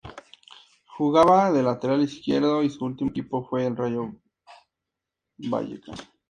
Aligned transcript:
Jugaba 0.97 1.51
de 1.51 1.61
lateral 1.61 2.01
izquierdo 2.01 2.63
y 2.63 2.71
su 2.71 2.83
último 2.85 3.11
equipo 3.11 3.45
fue 3.47 3.67
el 3.67 3.77
Rayo 3.77 4.15
Vallecano. 5.37 5.95